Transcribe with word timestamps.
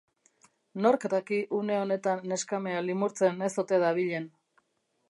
Nork 0.85 1.05
daki 1.13 1.37
une 1.59 1.77
honetan 1.81 2.27
neskamea 2.33 2.81
limurtzen 2.89 3.49
ez 3.51 3.55
ote 3.67 3.83
dabilen. 3.87 4.29